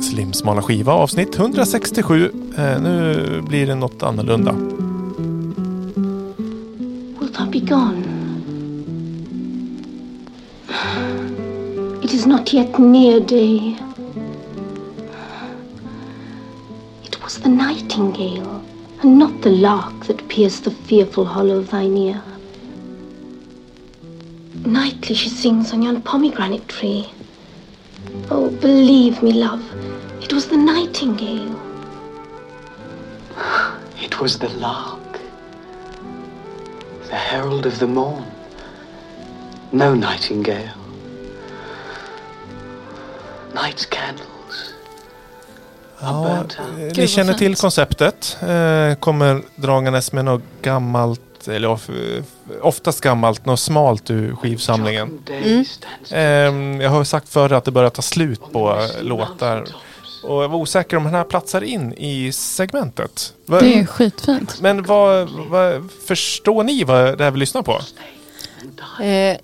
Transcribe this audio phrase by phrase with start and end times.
[0.00, 2.30] Slimsmala skiva avsnitt 167.
[2.58, 4.52] Eh, nu blir det något annorlunda.
[7.20, 8.04] Wilt thou be gone?
[12.02, 13.76] It is not yet near day.
[17.02, 18.60] It was the nightingale,
[19.04, 22.22] and not the lark, that pierced the fearful hollow of thine ear.
[24.64, 27.10] Nightly she sings on yon pomegranate tree.
[28.30, 29.62] Oh, believe me, love,
[30.22, 31.54] it was the nightingale.
[34.06, 35.12] It was the lark,
[37.08, 38.30] the herald of the morn.
[39.72, 40.78] No nightingale.
[43.54, 44.43] Night's candles.
[46.04, 46.44] Ja,
[46.78, 48.36] Gud, ni känner till konceptet.
[48.42, 51.90] Eh, kommer dragandes med något gammalt, eller of,
[52.62, 55.18] oftast gammalt, något smalt ur skivsamlingen.
[55.26, 59.64] Stands Ehm, jag har sagt förr att det börjar ta slut på låtar.
[60.24, 63.32] Och jag var osäker om den här platsar in i segmentet.
[63.46, 64.60] Va- Det är skitfint.
[64.60, 67.80] Men vad, vad, förstår ni vad det här vi lyssnar på?
[69.02, 69.36] Eh,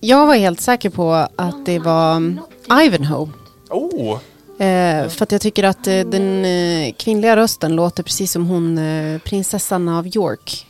[0.00, 2.40] jag var helt säker på att det var mm,
[2.82, 3.28] Ivanhoe.
[3.70, 4.18] Oh!
[4.58, 8.78] Eh, för att jag tycker att eh, den eh, kvinnliga rösten låter precis som hon
[8.78, 10.66] eh, prinsessan av York.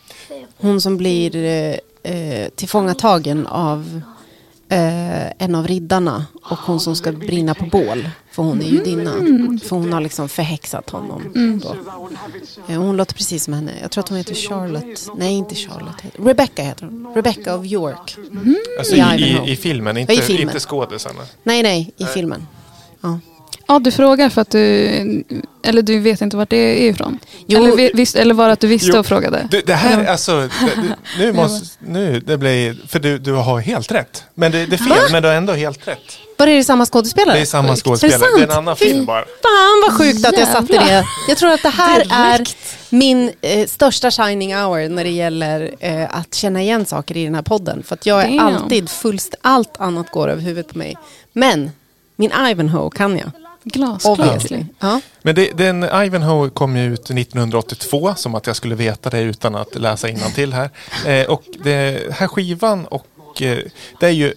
[0.57, 4.01] Hon som blir eh, eh, tillfångatagen av
[4.69, 8.09] eh, en av riddarna och hon som ska brinna på bål.
[8.33, 9.13] För hon är judinna.
[9.63, 11.23] För hon har liksom förhäxat honom.
[12.69, 13.73] Eh, hon låter precis som henne.
[13.83, 15.09] Jag tror att hon heter Charlotte.
[15.17, 16.03] Nej, inte Charlotte.
[16.19, 17.13] Rebecca heter hon.
[17.15, 18.17] Rebecca of York.
[18.79, 20.43] Alltså I i, i, filmen, inte, I filmen.
[20.43, 21.21] inte skådisarna.
[21.43, 22.47] Nej, nej, i filmen.
[23.01, 23.19] Ja.
[23.71, 25.25] Ja, du frågar för att du...
[25.63, 27.19] Eller du vet inte vart det är ifrån?
[27.47, 27.59] Jo.
[27.65, 28.99] Eller, vi- visst, eller var det att du visste Jo.
[28.99, 29.49] och frågade?
[29.51, 33.61] Du, det här, alltså, det, det, nu måste, nu, det blir, för du, du har
[33.61, 34.25] helt rätt.
[34.35, 35.99] Men det, det är fel, men du har ändå helt rätt.
[36.37, 37.37] Var är det samma skådespelare?
[37.37, 38.33] Det är samma Är det skådespelare, sant?
[38.37, 39.21] det är en annan film bara.
[39.25, 41.05] Fan vad sjukt att jag satte det.
[41.29, 42.11] Jag tror att det här Direkt.
[42.91, 47.25] är min eh, största shining hour när det gäller eh, att känna igen saker i
[47.25, 47.83] den här podden.
[47.83, 48.41] För att jag är Damn.
[48.57, 50.97] alltid fullst, allt annat går över huvudet på mig.
[51.33, 51.71] Men
[52.17, 53.31] min Ivanhoe kan jag.
[53.65, 54.51] Glasklart.
[54.79, 55.01] Ja.
[55.23, 59.55] Men det, den Ivanhoe kom ju ut 1982, som att jag skulle veta det utan
[59.55, 60.71] att läsa till här.
[61.07, 63.59] Eh, och det här skivan och eh,
[64.01, 64.35] det är ju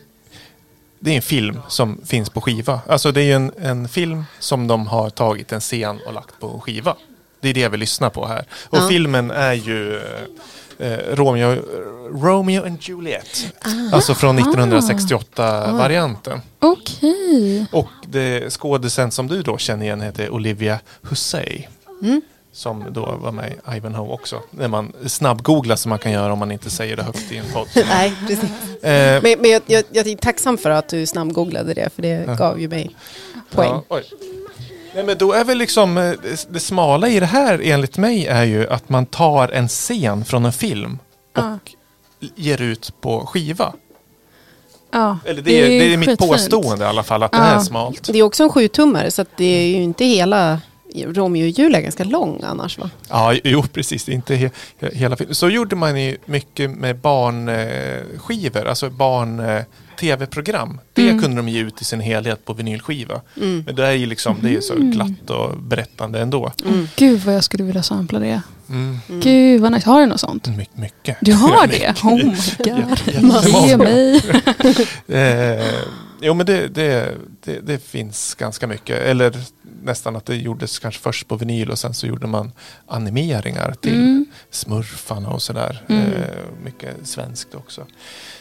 [0.99, 2.79] det är en film som finns på skiva.
[2.87, 6.39] Alltså det är ju en, en film som de har tagit en scen och lagt
[6.39, 6.95] på en skiva.
[7.41, 8.46] Det är det vi lyssnar på här.
[8.69, 8.88] Och Ja.
[8.90, 10.00] filmen är ju
[10.79, 11.56] eh, Romeo,
[12.24, 13.53] Romeo and Juliet.
[13.94, 16.41] Alltså från 1968-varianten.
[16.59, 17.66] Okej.
[17.72, 21.63] Och det, skådisen som du då känner igen heter Olivia Hussey.
[22.01, 22.22] Mm.
[22.53, 24.41] Som då var med i Ivanhoe också.
[24.51, 27.46] När man snabbgooglar som man kan göra om man inte säger det högt i en
[27.53, 27.68] podd.
[27.90, 28.50] Nej, precis.
[28.84, 32.35] Eh, Men, men jag, jag, jag är tacksam för att du snabbgooglade det, för det
[32.38, 32.96] gav ju mig
[33.51, 33.81] poäng.
[33.90, 34.00] ja.
[34.96, 38.28] Nej, men då är väl liksom eh, det, det smala i det här enligt mig
[38.28, 41.00] är ju att man tar en scen från en film
[41.38, 41.57] och Ja.
[42.35, 43.74] ger ut på skiva.
[44.91, 46.31] Ja, Eller det, är, det är mitt skitfint.
[46.31, 48.03] påstående i alla fall att det här är smalt.
[48.13, 50.59] Det är också en sjutummare, så att det är ju inte hela...
[50.96, 52.90] Romeo och Julia är ganska lång annars va?
[53.09, 54.09] Ja, jo precis.
[54.09, 55.35] Inte he he- hela filmen.
[55.35, 60.80] Så gjorde man ju mycket med barnskivor, alltså barn-tv-program.
[60.94, 61.22] Det Mm.
[61.22, 63.22] kunde de ge ut i sin helhet på vinylskiva.
[63.66, 66.51] Men det är ju liksom, det är så glatt och berättande ändå.
[66.96, 68.41] Gud vad jag skulle vilja sampla det.
[68.69, 68.97] Mm.
[69.22, 69.90] Gud vad nice.
[69.90, 70.47] Har du något sånt?
[70.47, 71.18] My mycket.
[71.22, 71.74] Du har det?
[71.74, 72.03] Mycket.
[72.03, 73.68] Oh my god.
[73.68, 74.22] Ge mig.
[75.07, 75.66] Eh,
[76.22, 77.13] jo men det, det,
[77.46, 78.97] det, det finns ganska mycket.
[79.00, 79.34] Eller
[79.84, 82.52] nästan att det gjordes kanske först på vinyl och sen så gjorde man
[82.88, 84.25] animeringar till Mm.
[84.50, 85.84] smurfarna och sådär.
[85.90, 86.14] Mm.
[86.14, 86.22] Eh,
[86.64, 87.81] mycket svenskt också.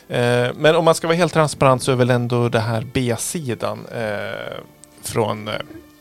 [0.08, 3.86] Eh, men om man ska vara helt transparent så är väl ändå det här B-sidan
[3.94, 4.58] eh,
[5.02, 5.54] från eh,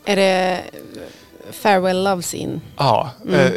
[0.04, 0.60] Är det
[1.50, 2.60] Farewell Love Scene?
[2.76, 3.52] Ja, Mm.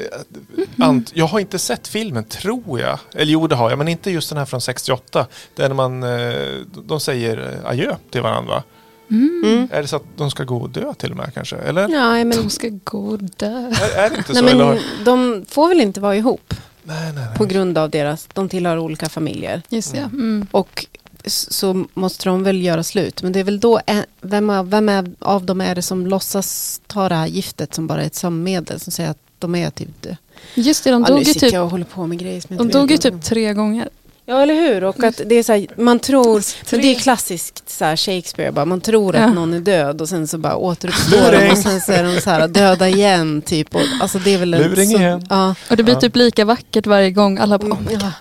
[0.77, 2.99] eh, ant, jag har inte sett filmen tror jag.
[3.15, 5.27] Eller jo det har jag, men inte just den här från 68.
[5.55, 6.55] Där man, eh,
[6.85, 8.63] de säger adjö till varandra.
[9.11, 9.67] Mm.
[9.71, 11.55] Är det så att de ska gå och dö till och med kanske?
[11.55, 11.87] Eller?
[11.87, 13.47] Nej, men, De ska gå och dö.
[13.67, 14.41] Är, är det inte så?
[14.41, 16.53] nej, men har- de får väl inte vara ihop
[16.83, 17.53] Nej, nej, på nej.
[17.53, 18.27] grund av deras...
[18.33, 19.61] De tillhör olika familjer.
[19.69, 19.99] Just det.
[19.99, 20.47] Mm.
[20.51, 20.85] Och
[21.23, 23.23] s- så måste de väl göra slut.
[23.23, 26.07] Men det är väl då, en- vem, av, vem är, av dem är det som
[26.07, 29.69] låtsas ta det här giftet som bara är ett sömnmedel som säger att de är
[29.69, 30.17] typ det.
[30.55, 32.59] Just det, de Ja, dog ju typ, jag och håller på med grejer som jag
[32.59, 33.89] de inte dog ju vet typ tre gånger.
[34.25, 34.83] Ja, eller hur?
[34.83, 38.51] Och att det är så här, man tror, för det är klassiskt så här Shakespeare,
[38.51, 39.21] bara, man tror Ja.
[39.23, 42.21] att någon är död och sen så bara återuppstår de och sen så är de
[42.21, 43.75] så här döda igen typ.
[43.75, 45.25] Och, alltså det är väl Luring så, igen.
[45.29, 45.99] Ja, Och det blir Ja.
[46.01, 47.37] typ lika vackert varje gång.
[47.37, 47.79] Alla bara, oh.
[47.91, 48.11] ja.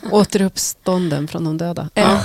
[0.10, 1.88] Återuppstånden från de döda.
[1.94, 2.20] Ja.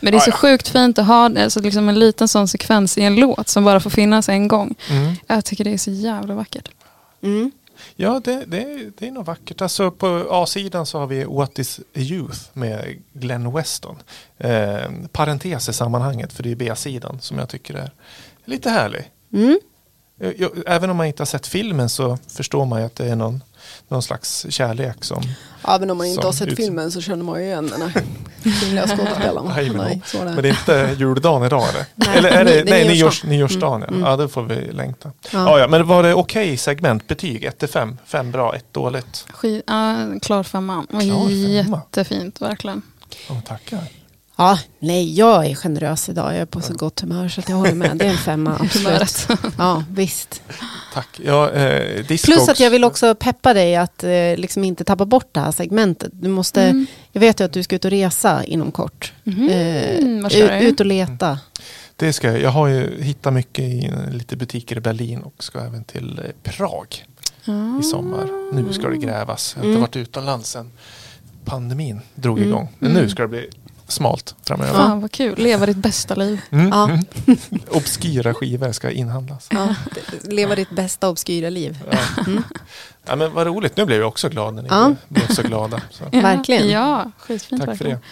[0.00, 0.38] Men det är så Ja, ja.
[0.38, 3.80] sjukt fint att ha alltså, liksom en liten sån sekvens i en låt som bara
[3.80, 4.74] får finnas en gång.
[4.90, 5.14] Mm.
[5.26, 6.68] Jag tycker det är så jävla vackert.
[7.22, 7.50] Mm.
[7.96, 9.62] Ja, det, det, det är nog vackert.
[9.62, 13.96] Alltså på A-sidan så har vi What is Youth med Glenn Weston.
[14.38, 17.90] Eh, parentes i sammanhanget, för det är B-sidan som jag tycker är
[18.44, 19.10] lite härlig.
[19.32, 19.58] Mm.
[20.20, 23.04] Jag, jag, även om man inte har sett filmen så förstår man ju att det
[23.08, 23.42] är någon,
[23.88, 25.22] någon slags kärlek som...
[25.68, 28.02] Även om man inte har sett filmen så känner man ju igen den här
[28.60, 29.46] kvinnliga skådespelaren.
[29.56, 30.24] Nej, men- Nej, det.
[30.24, 31.84] Men det är inte juldagen idag eller?
[31.94, 33.30] Nej, eller är det, det är nej, nyårs, nyårsdagen.
[33.38, 33.82] nyårsdagen.
[33.82, 34.10] Mm, Ja.
[34.10, 35.12] ja, det får vi längta.
[35.22, 35.30] Ja.
[35.32, 35.58] Ja.
[35.58, 37.08] Ja, men var det okej segment?
[37.08, 37.98] Betyg 1 till 5?
[38.06, 39.26] 5 bra, 1 dåligt.
[39.42, 40.86] Sk- ja, klar femma.
[40.90, 41.00] Klar
[41.62, 41.80] femma.
[41.86, 42.82] Jättefint, verkligen.
[43.30, 43.78] Oh, tackar.
[44.38, 46.32] Ja, nej, jag är generös idag.
[46.34, 47.96] Jag är på så gott humör så att jag håller med.
[47.96, 49.26] Det är en femma, absolut.
[49.58, 50.42] Ja, visst.
[50.94, 51.20] Tack.
[51.24, 55.28] Ja, eh, Plus att jag vill också peppa dig att eh, liksom inte tappa bort
[55.32, 56.10] det här segmentet.
[56.14, 56.86] Du måste, Mm.
[57.12, 59.12] Jag vet ju att du ska ut och resa inom kort.
[59.24, 59.48] Mhm.
[59.48, 60.66] Eh, du?
[60.66, 61.38] ut och leta.
[61.96, 62.40] Det ska jag.
[62.40, 66.50] Jag har ju hittat mycket i lite butiker i Berlin och ska även till eh,
[66.52, 67.04] Prag
[67.80, 68.52] i sommar.
[68.54, 69.52] Nu ska det grävas.
[69.56, 69.82] Jag har Mm.
[69.82, 70.70] inte varit utomlands sen
[71.44, 72.48] pandemin drog Mm.
[72.50, 72.68] igång.
[72.78, 73.02] Men Mm.
[73.02, 73.50] nu ska det bli
[73.88, 74.74] smalt framöver.
[74.74, 76.40] Fan vad kul, leva ditt bästa liv.
[76.50, 76.68] Mm.
[76.68, 76.84] Ja.
[76.88, 77.04] Mm.
[77.70, 79.46] Obskyra skivor ska inhandlas.
[79.50, 79.74] Ja,
[80.22, 81.78] leva ditt bästa obskyra liv.
[81.90, 81.98] Ja.
[82.26, 82.42] Mm.
[83.06, 83.76] Ja, men vad roligt.
[83.76, 84.94] Nu blev jag också glad när ni Ja.
[85.08, 85.80] blev så glada.
[85.90, 86.04] Så.
[86.12, 86.68] Ja, Verkligen.
[86.70, 87.98] Ja, skitfint Tack för verkligen.
[87.98, 88.06] det.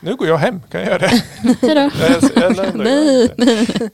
[0.00, 0.60] Nu går jag hem.
[0.70, 1.08] Kan jag göra det?
[1.60, 1.90] Hej då.
[2.34, 3.90] Jag jag nej.